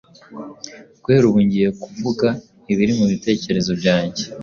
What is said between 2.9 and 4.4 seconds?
mubitekerezo byanjye.